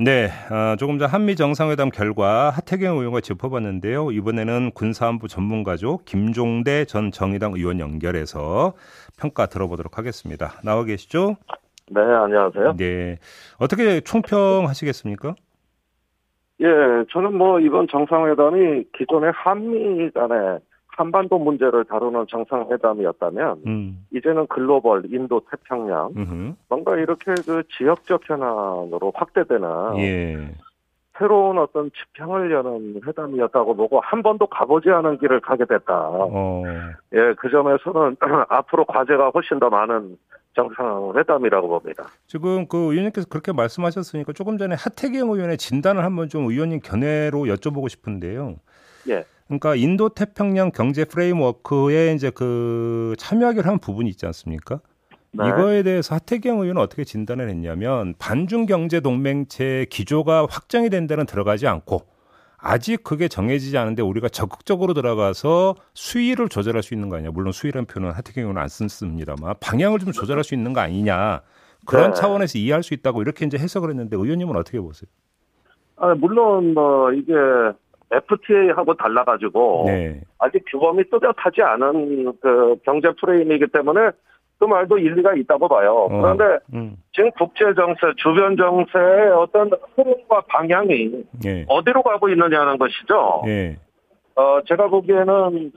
네, 0.00 0.28
어, 0.52 0.76
조금 0.76 1.00
전 1.00 1.10
한미 1.10 1.34
정상회담 1.34 1.90
결과 1.90 2.50
하태경 2.50 2.98
의원과 2.98 3.20
짚어봤는데요. 3.20 4.12
이번에는 4.12 4.70
군사안보 4.70 5.26
전문가죠 5.26 5.98
김종대 6.04 6.84
전 6.84 7.10
정의당 7.10 7.54
의원 7.54 7.80
연결해서 7.80 8.74
평가 9.18 9.46
들어보도록 9.46 9.98
하겠습니다. 9.98 10.52
나와 10.62 10.84
계시죠? 10.84 11.34
네, 11.90 12.00
안녕하세요. 12.00 12.76
네, 12.76 13.16
어떻게 13.58 14.00
총평하시겠습니까? 14.00 15.34
예, 16.60 16.66
저는 17.12 17.36
뭐 17.36 17.58
이번 17.58 17.88
정상회담이 17.88 18.84
기존의 18.96 19.32
한미 19.34 20.10
간의 20.12 20.60
한반도 20.98 21.38
문제를 21.38 21.84
다루는 21.84 22.26
정상회담이었다면 22.28 23.62
음. 23.66 24.06
이제는 24.12 24.48
글로벌 24.48 25.04
인도 25.06 25.40
태평양 25.48 26.10
음흠. 26.16 26.54
뭔가 26.68 26.96
이렇게 26.96 27.34
그 27.46 27.62
지역적 27.78 28.28
현안으로 28.28 29.12
확대되는 29.14 29.98
예. 29.98 30.54
새로운 31.16 31.58
어떤 31.58 31.92
지평을 31.92 32.50
여는 32.50 33.00
회담이었다고 33.06 33.76
보고 33.76 34.00
한 34.00 34.24
번도 34.24 34.48
가보지 34.48 34.90
않은 34.90 35.18
길을 35.18 35.40
가게 35.40 35.64
됐다. 35.66 36.08
어. 36.10 36.64
예, 37.14 37.34
그 37.38 37.48
점에서는 37.48 38.16
앞으로 38.48 38.84
과제가 38.84 39.30
훨씬 39.30 39.60
더 39.60 39.70
많은 39.70 40.16
정상회담이라고 40.54 41.68
봅니다. 41.68 42.06
지금 42.26 42.66
그 42.66 42.76
의원님께서 42.76 43.28
그렇게 43.28 43.52
말씀하셨으니까 43.52 44.32
조금 44.32 44.58
전에 44.58 44.74
하태경 44.76 45.30
의원의 45.30 45.58
진단을 45.58 46.04
한번 46.04 46.28
좀 46.28 46.46
의원님 46.46 46.80
견해로 46.80 47.44
여쭤보고 47.44 47.88
싶은데요. 47.88 48.56
예. 49.10 49.24
그러니까 49.48 49.74
인도 49.74 50.10
태평양 50.10 50.70
경제 50.72 51.04
프레임워크에 51.04 52.12
이제 52.14 52.30
그 52.30 53.14
참여하기로 53.18 53.68
한 53.68 53.78
부분이 53.78 54.08
있지 54.10 54.26
않습니까? 54.26 54.80
네. 55.32 55.46
이거에 55.46 55.82
대해서 55.82 56.14
하태경 56.14 56.60
의원은 56.60 56.80
어떻게 56.80 57.04
진단을 57.04 57.48
했냐면 57.48 58.14
반중 58.18 58.66
경제 58.66 59.00
동맹체 59.00 59.86
기조가 59.90 60.46
확정이 60.50 60.90
된 60.90 61.06
데는 61.06 61.26
들어가지 61.26 61.66
않고 61.66 62.02
아직 62.58 63.04
그게 63.04 63.28
정해지지 63.28 63.78
않은데 63.78 64.02
우리가 64.02 64.28
적극적으로 64.28 64.92
들어가서 64.92 65.76
수위를 65.94 66.48
조절할 66.48 66.82
수 66.82 66.92
있는 66.92 67.08
거 67.08 67.16
아니냐. 67.16 67.30
물론 67.30 67.52
수위라는 67.52 67.86
표현은 67.86 68.12
하태경우는 68.14 68.60
안 68.60 68.68
쓴습니다만 68.68 69.54
방향을 69.60 69.98
좀 70.00 70.12
조절할 70.12 70.44
수 70.44 70.54
있는 70.54 70.72
거 70.72 70.80
아니냐. 70.80 71.40
그런 71.86 72.10
네. 72.10 72.20
차원에서 72.20 72.58
이해할 72.58 72.82
수 72.82 72.92
있다고 72.94 73.22
이렇게 73.22 73.46
이제 73.46 73.56
해석을 73.56 73.90
했는데 73.90 74.16
의원님은 74.16 74.56
어떻게 74.56 74.80
보세요? 74.80 75.08
아, 75.96 76.14
물론 76.14 76.74
뭐 76.74 77.12
이게 77.12 77.32
FTA하고 78.10 78.94
달라가지고 78.94 79.84
네. 79.86 80.20
아직 80.38 80.64
규범이 80.68 81.04
뚜렷하지 81.10 81.62
않은 81.62 82.32
그 82.40 82.76
경제 82.84 83.08
프레임이기 83.20 83.66
때문에 83.68 84.10
그 84.58 84.64
말도 84.64 84.98
일리가 84.98 85.34
있다고 85.34 85.68
봐요. 85.68 86.08
어, 86.10 86.20
그런데 86.20 86.58
음. 86.74 86.96
지금 87.12 87.30
국제 87.32 87.64
정세, 87.74 88.00
주변 88.16 88.56
정세의 88.56 89.30
어떤 89.30 89.70
흐름과 89.94 90.42
방향이 90.48 91.24
예. 91.46 91.64
어디로 91.68 92.02
가고 92.02 92.28
있느냐는 92.28 92.76
것이죠. 92.78 93.42
예. 93.46 93.76
어, 94.34 94.60
제가 94.66 94.88
보기에는 94.88 95.72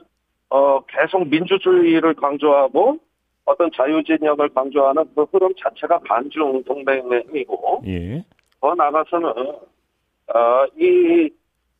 어, 0.50 0.80
계속 0.86 1.28
민주주의를 1.28 2.14
강조하고 2.14 2.98
어떤 3.44 3.70
자유진영을 3.74 4.48
강조하는 4.50 5.04
그 5.14 5.22
흐름 5.32 5.52
자체가 5.58 6.00
반중 6.06 6.64
동맹이고 6.64 7.82
예. 7.86 8.24
더 8.60 8.74
나가서는 8.74 9.28
어, 9.28 10.66
이 10.76 11.30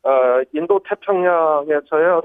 어, 0.03 0.43
인도 0.53 0.79
태평양에서의 0.87 2.21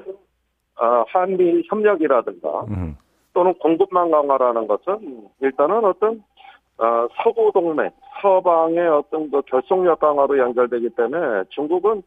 어, 0.80 1.04
한미 1.08 1.64
협력이라든가 1.68 2.64
음. 2.70 2.96
또는 3.32 3.54
공급망 3.54 4.10
강화라는 4.10 4.66
것은 4.66 5.28
일단은 5.40 5.84
어떤 5.84 6.22
어, 6.78 7.08
서구 7.22 7.50
동맹, 7.52 7.90
서방의 8.20 8.88
어떤 8.88 9.30
그 9.30 9.42
결속력 9.42 9.98
강화로 9.98 10.38
연결되기 10.38 10.90
때문에 10.90 11.44
중국은 11.50 12.02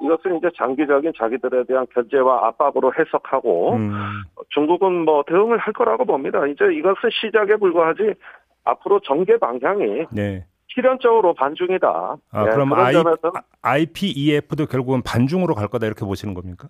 이것은 0.00 0.38
이제 0.38 0.50
장기적인 0.56 1.12
자기들에 1.16 1.64
대한 1.64 1.86
견제와 1.92 2.48
압박으로 2.48 2.92
해석하고 2.98 3.74
음. 3.74 3.92
중국은 4.50 5.04
뭐 5.04 5.22
대응을 5.26 5.58
할 5.58 5.72
거라고 5.72 6.04
봅니다. 6.04 6.46
이제 6.46 6.64
이것은 6.72 7.10
시작에 7.20 7.56
불과하지 7.56 8.14
앞으로 8.64 9.00
전개 9.00 9.36
방향이 9.38 10.06
네. 10.12 10.44
필연적으로 10.74 11.34
반중이다. 11.34 12.16
아, 12.30 12.44
네, 12.44 12.50
그럼 12.50 12.72
I, 12.72 12.94
IPEF도 13.62 14.66
결국은 14.66 15.02
반중으로 15.02 15.54
갈 15.54 15.68
거다 15.68 15.86
이렇게 15.86 16.04
보시는 16.04 16.34
겁니까? 16.34 16.68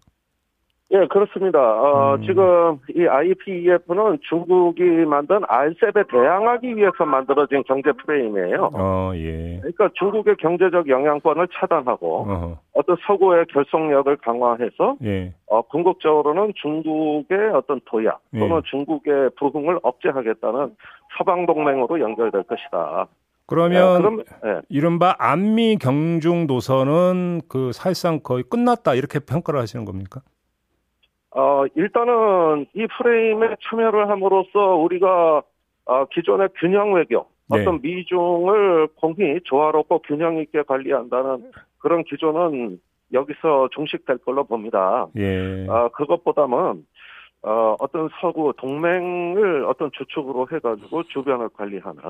예, 0.94 1.06
그렇습니다. 1.06 1.58
어, 1.58 2.16
음. 2.16 2.22
지금 2.22 2.78
이 2.94 3.06
IPEF는 3.06 4.18
중국이 4.28 4.82
만든 5.06 5.40
RCEP에 5.48 6.04
대항하기 6.10 6.76
위해서 6.76 7.06
만들어진 7.06 7.62
경제 7.66 7.92
프레임이에요. 7.92 8.70
어, 8.74 9.12
예. 9.14 9.58
그러니까 9.60 9.88
중국의 9.94 10.36
경제적 10.36 10.88
영향권을 10.88 11.48
차단하고 11.54 12.16
어허. 12.28 12.58
어떤 12.74 12.96
서구의 13.06 13.46
결속력을 13.46 14.14
강화해서 14.16 14.96
예. 15.04 15.32
어, 15.46 15.62
궁극적으로는 15.62 16.52
중국의 16.60 17.38
어떤 17.54 17.80
도약 17.86 18.20
예. 18.34 18.40
또는 18.40 18.56
예. 18.58 18.60
중국의 18.70 19.30
부흥을 19.38 19.78
억제하겠다는 19.82 20.76
서방 21.16 21.46
동맹으로 21.46 22.00
연결될 22.00 22.42
것이다. 22.42 23.06
그러면 23.52 23.92
네, 23.92 23.98
그럼, 23.98 24.24
네. 24.42 24.60
이른바 24.70 25.14
안미 25.18 25.76
경중 25.76 26.46
노선은 26.46 27.42
그 27.48 27.72
사실상 27.72 28.20
거의 28.22 28.44
끝났다 28.44 28.94
이렇게 28.94 29.18
평가를 29.18 29.60
하시는 29.60 29.84
겁니까? 29.84 30.22
어, 31.34 31.64
일단은 31.74 32.66
이 32.74 32.86
프레임에 32.98 33.56
참여를 33.62 34.08
함으로써 34.08 34.74
우리가 34.76 35.42
어, 35.84 36.04
기존의 36.06 36.48
균형 36.60 36.94
외교, 36.94 37.26
네. 37.50 37.60
어떤 37.60 37.80
미중을 37.82 38.88
공히 38.96 39.40
조화롭고 39.44 40.00
균형 40.00 40.38
있게 40.38 40.62
관리한다는 40.62 41.50
그런 41.78 42.04
기조는 42.04 42.80
여기서 43.12 43.68
종식될 43.72 44.18
걸로 44.18 44.44
봅니다. 44.44 45.08
예. 45.16 45.66
어, 45.68 45.90
그것보다는 45.90 46.86
어, 47.44 47.74
어떤 47.80 48.08
서구 48.20 48.52
동맹을 48.56 49.64
어떤 49.64 49.90
주축으로 49.92 50.46
해가지고 50.52 51.02
주변을 51.04 51.48
관리하는 51.50 52.00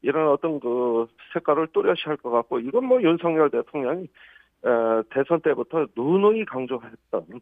이런 0.00 0.28
어떤 0.28 0.58
그 0.60 1.06
색깔을 1.34 1.68
뚜렷이 1.74 2.02
할 2.06 2.16
것 2.16 2.30
같고 2.30 2.58
이건 2.60 2.86
뭐 2.86 3.02
윤석열 3.02 3.50
대통령이 3.50 4.04
에, 4.04 4.68
대선 5.10 5.40
때부터 5.42 5.86
누누이 5.96 6.44
강조했던 6.46 7.40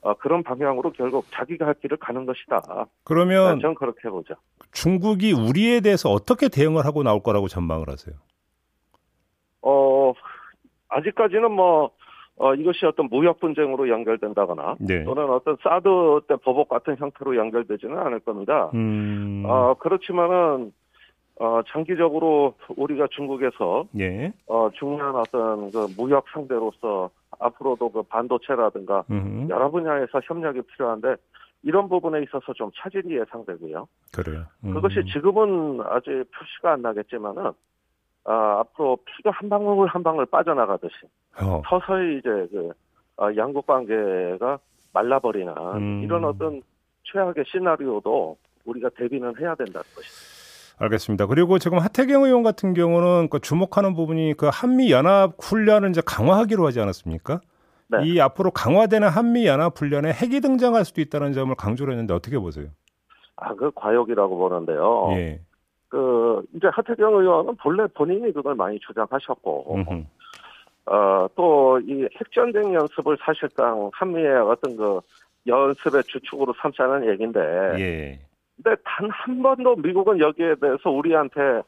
어, 0.00 0.14
그런 0.14 0.42
방향으로 0.42 0.90
결국 0.90 1.26
자기가 1.30 1.66
할 1.66 1.74
길을 1.74 1.96
가는 1.98 2.26
것이다. 2.26 2.86
그러면 3.04 3.54
네, 3.56 3.60
저는 3.62 3.76
그렇게 3.76 4.08
보죠. 4.08 4.34
중국이 4.72 5.32
우리에 5.32 5.80
대해서 5.80 6.08
어떻게 6.10 6.48
대응을 6.48 6.84
하고 6.84 7.04
나올 7.04 7.22
거라고 7.22 7.46
전망을 7.46 7.88
하세요? 7.88 8.16
어 9.62 10.12
아직까지는 10.88 11.52
뭐 11.52 11.90
어, 12.36 12.54
이것이 12.54 12.86
어떤 12.86 13.08
무역 13.10 13.40
분쟁으로 13.40 13.88
연결된다거나 13.88 14.76
네. 14.80 15.04
또는 15.04 15.30
어떤 15.30 15.56
사드 15.62 16.22
때 16.28 16.36
보복 16.36 16.68
같은 16.68 16.96
형태로 16.96 17.36
연결되지는 17.36 17.96
않을 17.98 18.20
겁니다. 18.20 18.70
음... 18.74 19.44
어, 19.46 19.74
그렇지만은 19.74 20.72
어, 21.40 21.60
장기적으로 21.68 22.54
우리가 22.76 23.08
중국에서 23.10 23.86
예. 23.98 24.32
어, 24.46 24.70
중요한 24.74 25.14
어떤 25.16 25.70
그 25.70 25.86
무역 25.96 26.24
상대로서 26.32 27.10
앞으로도 27.38 27.90
그 27.90 28.02
반도체라든가 28.02 29.04
음흠. 29.10 29.48
여러 29.50 29.70
분야에서 29.70 30.20
협력이 30.22 30.62
필요한데 30.62 31.16
이런 31.62 31.88
부분에 31.88 32.22
있어서 32.22 32.52
좀 32.52 32.70
차질이 32.76 33.18
예상되고요. 33.18 33.88
그래요. 34.12 34.44
음. 34.64 34.74
그것이 34.74 35.04
지금은 35.12 35.80
아직 35.86 36.10
표시가 36.10 36.72
안 36.72 36.82
나겠지만은 36.82 37.52
아, 38.24 38.60
앞으로 38.60 38.98
피가 39.04 39.30
한 39.30 39.48
방울 39.48 39.88
한 39.88 40.02
방울 40.02 40.26
빠져나가듯이 40.26 40.94
어. 41.40 41.62
서서히 41.68 42.18
이제 42.18 42.28
그 42.50 42.70
아, 43.16 43.34
양국 43.36 43.66
관계가 43.66 44.58
말라버리는 44.92 45.52
음. 45.76 46.02
이런 46.04 46.24
어떤 46.24 46.62
최악의 47.04 47.44
시나리오도 47.46 48.36
우리가 48.64 48.90
대비는 48.96 49.34
해야 49.40 49.54
된다는 49.54 49.82
것이죠. 49.94 50.42
알겠습니다. 50.78 51.26
그리고 51.26 51.58
지금 51.58 51.78
하태경 51.78 52.24
의원 52.24 52.42
같은 52.42 52.74
경우는 52.74 53.28
그 53.28 53.40
주목하는 53.40 53.94
부분이 53.94 54.34
그 54.36 54.48
한미 54.52 54.90
연합 54.90 55.34
훈련을 55.40 55.90
이제 55.90 56.02
강화하기로 56.04 56.66
하지 56.66 56.80
않았습니까? 56.80 57.40
네. 57.88 57.98
이 58.04 58.20
앞으로 58.20 58.50
강화되는 58.50 59.08
한미 59.08 59.46
연합 59.46 59.78
훈련에 59.78 60.12
핵이 60.12 60.40
등장할 60.40 60.84
수도 60.84 61.00
있다는 61.00 61.32
점을 61.32 61.54
강조를 61.54 61.92
했는데 61.92 62.14
어떻게 62.14 62.38
보세요? 62.38 62.68
아, 63.36 63.54
그 63.54 63.70
과욕이라고 63.74 64.38
보는데요. 64.38 65.08
예. 65.12 65.40
그 65.92 66.42
이제 66.56 66.68
하태경 66.72 67.14
의원은 67.16 67.56
본래 67.56 67.86
본인이 67.88 68.32
그걸 68.32 68.54
많이 68.54 68.78
주장하셨고, 68.80 69.76
어, 70.86 71.28
또 71.36 71.78
이 71.80 72.08
핵전쟁 72.18 72.72
연습을 72.72 73.18
사실상 73.20 73.90
한미의 73.92 74.38
어떤 74.40 74.74
그 74.76 75.00
연습의 75.46 76.02
주축으로 76.04 76.54
삼자는 76.62 77.10
얘기인데, 77.10 77.40
예. 77.78 78.18
근데 78.56 78.80
단 78.84 79.10
한 79.10 79.42
번도 79.42 79.76
미국은 79.76 80.18
여기에 80.18 80.54
대해서 80.62 80.88
우리한테 80.90 81.60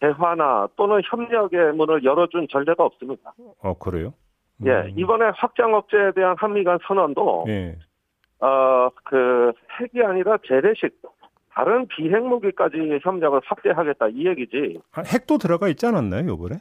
대화나 0.00 0.68
또는 0.76 1.00
협력의 1.04 1.72
문을 1.74 2.04
열어준 2.04 2.46
전례가 2.50 2.84
없습니다. 2.84 3.34
어, 3.62 3.74
그래요? 3.74 4.12
예, 4.64 4.70
음. 4.70 4.84
예, 4.86 4.92
이번에 4.96 5.32
확장 5.34 5.74
억제에 5.74 6.12
대한 6.12 6.36
한미 6.38 6.62
간 6.62 6.78
선언도, 6.86 7.46
예. 7.48 7.76
어, 8.40 8.90
그, 9.04 9.52
핵이 9.80 10.04
아니라 10.04 10.38
재래식, 10.46 11.00
다른 11.54 11.86
비핵 11.86 12.24
무기까지 12.24 12.76
협력을 13.02 13.40
확대하겠다, 13.44 14.08
이 14.08 14.26
얘기지. 14.26 14.80
아, 14.92 15.02
핵도 15.02 15.38
들어가 15.38 15.68
있지 15.68 15.86
않았나요, 15.86 16.28
요번에? 16.28 16.56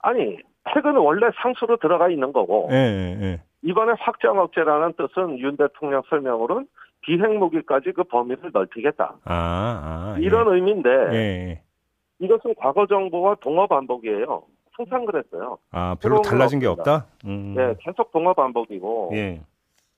아니, 0.00 0.38
핵은 0.68 0.96
원래 0.96 1.26
상수로 1.42 1.76
들어가 1.76 2.08
있는 2.08 2.32
거고, 2.32 2.68
예, 2.72 2.76
예. 2.76 3.22
예. 3.22 3.42
이번에 3.62 3.92
확장 3.98 4.38
억제라는 4.38 4.94
뜻은 4.94 5.38
윤 5.38 5.56
대통령 5.56 6.02
설명으로는 6.08 6.66
비핵 7.02 7.30
무기까지 7.36 7.92
그 7.92 8.04
범위를 8.04 8.50
넓히겠다. 8.52 9.16
아, 9.24 9.34
아 9.34 10.16
이런 10.18 10.50
예. 10.50 10.54
의미인데 10.54 10.90
예, 11.12 11.16
예. 11.16 11.62
이것은 12.18 12.54
과거 12.58 12.86
정부와 12.86 13.36
동어 13.40 13.66
반복이에요. 13.66 14.42
항상 14.72 15.04
그랬어요. 15.04 15.58
아 15.70 15.96
별로 16.00 16.22
달라진 16.22 16.58
게 16.58 16.66
없다. 16.66 17.06
음. 17.26 17.54
네, 17.54 17.74
계속 17.80 18.10
동어 18.12 18.32
반복이고. 18.32 19.10
예. 19.14 19.40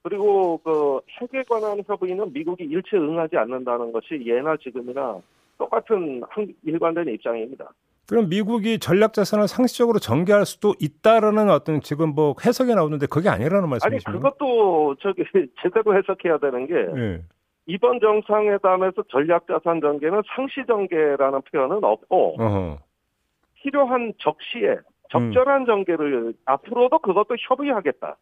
그리고 0.03 0.59
그 0.59 1.01
핵에 1.21 1.45
관한 1.49 1.83
협의는 1.87 2.33
미국이 2.33 2.65
일체 2.65 2.97
응하지 2.97 3.37
않는다는 3.37 3.93
것이 3.93 4.21
예나 4.27 4.57
지금이나 4.57 5.21
똑같은 5.59 6.23
일관된 6.65 7.09
입장입니다. 7.09 7.71
그럼 8.09 8.29
미국이 8.29 8.81
전략 8.81 9.13
자산을 9.13 9.47
상시적으로 9.47 10.01
전개할 10.01 10.45
수도 10.45 10.75
있다라는 10.81 11.51
어떤 11.51 11.81
지금 11.81 12.15
뭐 12.15 12.35
해석이 12.45 12.75
나오는데 12.75 13.07
그게 13.07 13.29
아니라는 13.29 13.69
말씀이십니까? 13.69 14.11
아니 14.11 14.19
그것도 14.19 14.97
저기 15.01 15.23
제대로 15.63 15.97
해석해야 15.97 16.39
되는 16.39 16.67
게 16.67 16.75
네. 16.75 17.23
이번 17.67 18.01
정상회담에서 18.01 19.05
전략 19.09 19.47
자산 19.47 19.81
전개는 19.81 20.23
상시 20.35 20.67
전개라는 20.67 21.43
표현은 21.43 21.85
없고 21.85 22.43
어허. 22.43 22.79
필요한 23.55 24.13
적시에 24.19 24.79
적절한 25.11 25.63
음. 25.63 25.67
전개를 25.67 26.35
앞으로도 26.45 26.99
그것도 26.99 27.37
협의하겠다. 27.39 28.17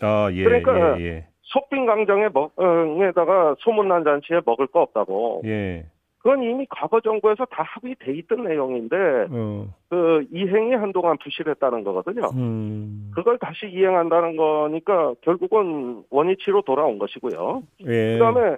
아, 0.00 0.28
예, 0.32 0.44
그러니까 0.44 1.00
예, 1.00 1.04
예. 1.04 1.26
속빈 1.42 1.86
강정에 1.86 2.28
먹에다가 2.32 3.54
소문난 3.58 4.04
잔치에 4.04 4.40
먹을 4.44 4.66
거 4.66 4.82
없다고. 4.82 5.42
예. 5.44 5.86
그건 6.18 6.42
이미 6.42 6.66
과거 6.68 7.00
정부에서 7.00 7.44
다 7.44 7.62
합의돼 7.62 8.12
있던 8.14 8.42
내용인데 8.44 8.96
음. 9.30 9.72
그 9.88 10.26
이행이 10.32 10.74
한동안 10.74 11.16
부실했다는 11.18 11.84
거거든요. 11.84 12.30
음. 12.34 13.12
그걸 13.14 13.38
다시 13.38 13.66
이행한다는 13.68 14.36
거니까 14.36 15.14
결국은 15.20 16.02
원위치로 16.10 16.62
돌아온 16.62 16.98
것이고요. 16.98 17.62
예. 17.86 18.18
그다음에 18.18 18.56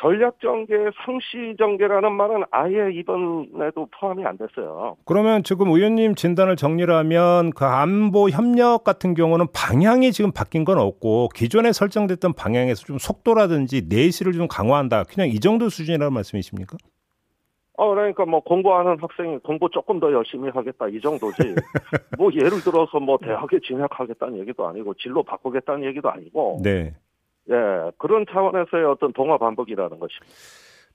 전략 0.00 0.40
전개, 0.40 0.74
상시 1.04 1.54
전개라는 1.58 2.12
말은 2.12 2.44
아예 2.50 2.90
이번에도 2.92 3.86
포함이 3.98 4.24
안 4.24 4.38
됐어요. 4.38 4.96
그러면 5.04 5.42
지금 5.42 5.68
의원님 5.68 6.14
진단을 6.14 6.56
정리하면 6.56 7.50
그 7.50 7.66
안보 7.66 8.30
협력 8.30 8.82
같은 8.82 9.14
경우는 9.14 9.48
방향이 9.52 10.12
지금 10.12 10.32
바뀐 10.32 10.64
건 10.64 10.78
없고 10.78 11.28
기존에 11.34 11.72
설정됐던 11.72 12.32
방향에서 12.32 12.84
좀 12.86 12.98
속도라든지 12.98 13.86
내실을 13.88 14.32
좀 14.32 14.48
강화한다. 14.48 15.04
그냥 15.04 15.28
이 15.28 15.38
정도 15.38 15.68
수준이라는 15.68 16.12
말씀이십니까? 16.12 16.78
어, 17.76 17.94
그러니까 17.94 18.24
뭐 18.26 18.40
공부하는 18.40 18.98
학생이 19.00 19.38
공부 19.38 19.68
조금 19.70 20.00
더 20.00 20.12
열심히 20.12 20.50
하겠다 20.50 20.88
이 20.88 21.00
정도지. 21.00 21.36
뭐 22.18 22.30
예를 22.34 22.60
들어서 22.62 23.00
뭐 23.00 23.18
대학에 23.18 23.58
진학하겠다는 23.62 24.38
얘기도 24.40 24.66
아니고 24.66 24.94
진로 24.94 25.22
바꾸겠다는 25.22 25.84
얘기도 25.84 26.10
아니고. 26.10 26.60
네. 26.62 26.94
예, 27.48 27.90
그런 27.98 28.26
차원에서의 28.30 28.84
어떤 28.84 29.12
동화 29.12 29.38
반복이라는 29.38 29.98
것입니다. 29.98 30.26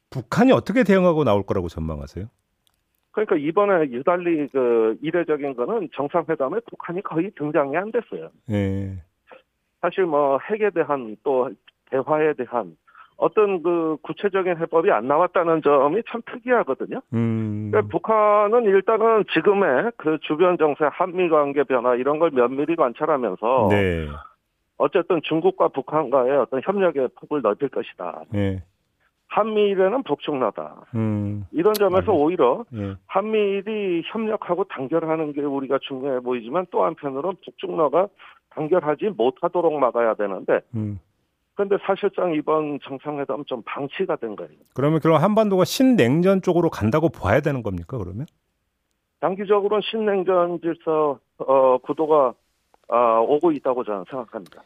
북한이 0.10 0.52
어떻게 0.52 0.84
대응하고 0.84 1.24
나올 1.24 1.44
거라고 1.44 1.68
전망하세요? 1.68 2.28
그러니까 3.12 3.38
이번에 3.38 3.92
유달리 3.92 4.48
그 4.50 4.98
이례적인 5.02 5.56
거는 5.56 5.90
정상회담에 5.96 6.60
북한이 6.70 7.02
거의 7.02 7.32
등장이 7.38 7.76
안 7.78 7.92
됐어요. 7.92 8.30
예. 8.52 9.02
사실 9.82 10.06
뭐 10.06 10.38
핵에 10.50 10.70
대한 10.70 11.16
또 11.24 11.50
대화에 11.90 12.34
대한 12.34 12.76
어떤 13.18 13.64
그 13.64 13.98
구체적인 14.02 14.58
해법이 14.58 14.92
안 14.92 15.08
나왔다는 15.08 15.62
점이 15.62 16.02
참 16.10 16.22
특이하거든요. 16.30 17.00
음. 17.14 17.70
그러니까 17.72 17.90
북한은 17.90 18.66
일단은 18.66 19.24
지금의 19.34 19.92
그 19.96 20.18
주변 20.22 20.58
정세, 20.58 20.86
한미 20.92 21.30
관계 21.30 21.64
변화 21.64 21.96
이런 21.96 22.20
걸 22.20 22.32
면밀히 22.32 22.76
관찰하면서 22.76 23.68
네. 23.70 24.08
어쨌든 24.78 25.22
중국과 25.24 25.70
북한과의 25.70 26.38
어떤 26.38 26.62
협력의 26.64 27.10
폭을 27.16 27.42
넓힐 27.42 27.70
것이다. 27.70 28.24
네. 28.30 28.64
한미일에는 29.28 30.04
복종나다. 30.04 30.86
음. 30.96 31.46
이런 31.52 31.74
점에서 31.74 32.12
아 32.12 32.16
오히려 32.16 32.64
네. 32.70 32.94
한미일이 33.08 34.04
협력하고 34.06 34.66
단결하는 34.66 35.34
게 35.34 35.42
우리가 35.42 35.80
중요해 35.82 36.20
보이지만 36.22 36.68
또 36.72 36.84
한편으로는 36.86 37.38
북중러가 37.44 38.08
단결하지 38.52 39.10
못하도록 39.18 39.74
막아야 39.80 40.14
되는데 40.14 40.62
음. 40.76 41.00
그런데 41.56 41.78
사실상 41.86 42.34
이번 42.34 42.80
정상회담 42.84 43.46
좀 43.46 43.62
방치가 43.66 44.16
된 44.18 44.36
거예요. 44.36 44.52
그러면 44.74 45.00
그럼 45.00 45.22
한반도가 45.22 45.64
신냉전 45.66 46.42
쪽으로 46.42 46.70
간다고 46.70 47.10
봐야 47.10 47.40
되는 47.40 47.64
겁니까? 47.64 47.98
그러면? 47.98 48.26
단기적으로는 49.22 49.82
신냉전 49.90 50.60
질서 50.62 51.20
어, 51.40 51.78
구도가 51.80 52.34
어, 52.88 53.22
오고 53.28 53.52
있다고 53.52 53.84
저는 53.84 54.06
생각합니다. 54.10 54.62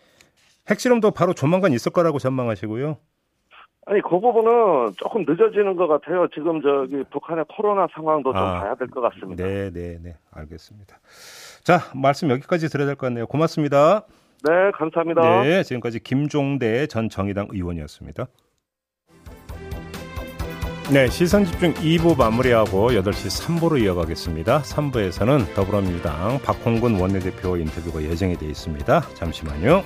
핵실험도 0.69 1.11
바로 1.11 1.33
조만간 1.33 1.71
있을 1.73 1.91
거라고 1.91 2.19
전망하시고요. 2.19 2.97
아니 3.85 4.01
그 4.01 4.09
부분은 4.19 4.93
조금 4.97 5.25
늦어지는 5.27 5.75
것 5.75 5.87
같아요. 5.87 6.27
지금 6.33 6.61
저기 6.61 7.03
북한의 7.11 7.45
코로나 7.49 7.87
상황도 7.91 8.31
좀 8.33 8.39
아, 8.41 8.59
봐야 8.61 8.75
될 8.75 8.87
것 8.89 9.01
같습니다. 9.01 9.43
네, 9.43 9.71
네, 9.71 9.97
네, 10.01 10.15
알겠습니다. 10.31 10.99
자 11.63 11.79
말씀 11.95 12.29
여기까지 12.29 12.69
드려야 12.69 12.85
될 12.85 12.95
것 12.95 13.07
같네요. 13.07 13.25
고맙습니다. 13.25 14.05
네, 14.47 14.71
감사합니다. 14.75 15.41
네, 15.43 15.63
지금까지 15.63 16.01
김종대 16.01 16.85
전 16.87 17.09
정의당 17.09 17.47
의원이었습니다. 17.51 18.27
네, 20.91 21.07
시선 21.07 21.45
집중 21.45 21.71
2부 21.75 22.17
마무리하고 22.17 22.89
8시 22.89 23.45
3부로 23.45 23.79
이어가겠습니다. 23.79 24.63
3부에서는 24.63 25.53
더불어민주당 25.53 26.41
박홍근 26.41 26.99
원내대표 26.99 27.57
인터뷰가 27.57 28.01
예정이 28.01 28.37
되어 28.37 28.49
있습니다. 28.49 29.09
잠시만요. 29.13 29.83